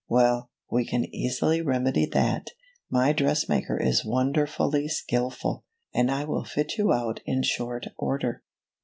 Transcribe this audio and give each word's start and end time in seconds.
Well, 0.09 0.49
we 0.71 0.83
can 0.87 1.05
easily 1.13 1.61
remedy 1.61 2.07
that. 2.07 2.47
My 2.89 3.13
dress 3.13 3.47
maker 3.47 3.77
is 3.77 4.03
wonderfully 4.03 4.87
skilful, 4.87 5.63
and 5.93 6.09
will 6.27 6.43
fit 6.43 6.75
you 6.79 6.91
out 6.91 7.19
in 7.27 7.43
short 7.43 7.85
order." 7.99 8.41